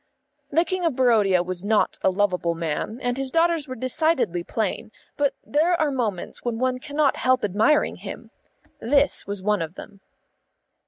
[0.49, 4.91] The King of Barodia was not a lovable man, and his daughters were decidedly plain,
[5.15, 8.31] but there are moments when one cannot help admiring him.
[8.79, 10.01] This was one of them.